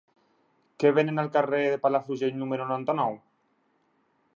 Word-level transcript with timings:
Què 0.83 0.91
venen 0.99 1.23
al 1.25 1.29
carrer 1.37 1.61
de 1.75 1.77
Palafrugell 1.85 2.41
número 2.41 2.69
noranta-nou? 2.71 3.23